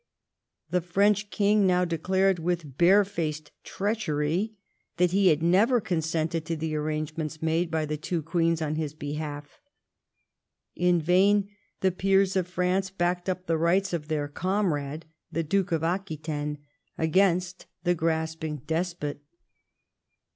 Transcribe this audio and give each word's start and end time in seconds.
The 0.71 0.81
French 0.81 1.29
king 1.29 1.67
now 1.67 1.85
declared, 1.85 2.39
with 2.39 2.75
barefaced 2.75 3.51
treachery, 3.63 4.53
that 4.97 5.11
he 5.11 5.27
had 5.27 5.43
never 5.43 5.79
consented 5.79 6.43
to 6.45 6.55
the 6.55 6.75
arrangements 6.75 7.39
made 7.39 7.69
by 7.69 7.85
the 7.85 7.97
two 7.97 8.23
queens 8.23 8.63
on 8.63 8.77
his 8.77 8.95
behalf. 8.95 9.61
In 10.75 10.99
vain 10.99 11.49
the 11.81 11.91
peers 11.91 12.35
of 12.35 12.47
France 12.47 12.89
backed 12.89 13.29
up 13.29 13.45
the 13.45 13.59
rights 13.59 13.93
of 13.93 14.07
their 14.07 14.27
comrade, 14.27 15.05
the 15.31 15.43
Duke 15.43 15.71
of 15.71 15.83
Aquitaine, 15.83 16.57
against 16.97 17.67
the 17.83 17.93
grasping 17.93 18.63
despot. 18.65 19.21